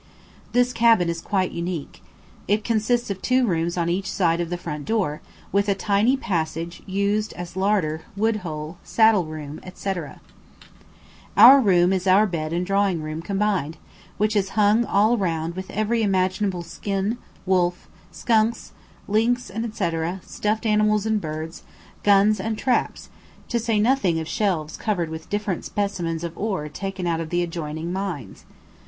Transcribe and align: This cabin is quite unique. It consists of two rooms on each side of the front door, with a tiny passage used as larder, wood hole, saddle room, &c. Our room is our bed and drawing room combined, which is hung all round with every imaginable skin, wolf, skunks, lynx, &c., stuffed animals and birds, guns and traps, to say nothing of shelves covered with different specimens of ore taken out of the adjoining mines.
This 0.53 0.73
cabin 0.73 1.09
is 1.09 1.21
quite 1.21 1.51
unique. 1.51 2.01
It 2.47 2.63
consists 2.63 3.11
of 3.11 3.21
two 3.21 3.45
rooms 3.45 3.77
on 3.77 3.87
each 3.87 4.09
side 4.11 4.41
of 4.41 4.49
the 4.49 4.57
front 4.57 4.83
door, 4.85 5.21
with 5.51 5.69
a 5.69 5.75
tiny 5.75 6.17
passage 6.17 6.81
used 6.87 7.33
as 7.33 7.55
larder, 7.55 8.01
wood 8.17 8.37
hole, 8.37 8.77
saddle 8.83 9.25
room, 9.25 9.59
&c. 9.75 9.93
Our 11.37 11.59
room 11.61 11.93
is 11.93 12.07
our 12.07 12.25
bed 12.25 12.51
and 12.51 12.65
drawing 12.65 13.03
room 13.03 13.21
combined, 13.21 13.77
which 14.17 14.35
is 14.35 14.49
hung 14.57 14.85
all 14.85 15.19
round 15.19 15.55
with 15.55 15.69
every 15.69 16.01
imaginable 16.01 16.63
skin, 16.63 17.19
wolf, 17.45 17.87
skunks, 18.11 18.71
lynx, 19.07 19.51
&c., 19.53 19.91
stuffed 20.23 20.65
animals 20.65 21.05
and 21.05 21.21
birds, 21.21 21.61
guns 22.01 22.39
and 22.39 22.57
traps, 22.57 23.09
to 23.49 23.59
say 23.59 23.79
nothing 23.79 24.19
of 24.19 24.27
shelves 24.27 24.77
covered 24.77 25.09
with 25.11 25.29
different 25.29 25.63
specimens 25.63 26.23
of 26.23 26.35
ore 26.35 26.67
taken 26.69 27.05
out 27.05 27.21
of 27.21 27.29
the 27.29 27.43
adjoining 27.43 27.93
mines. 27.93 28.45